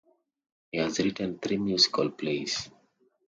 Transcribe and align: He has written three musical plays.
He 0.71 0.79
has 0.79 0.97
written 0.97 1.37
three 1.37 1.57
musical 1.57 2.09
plays. 2.09 2.71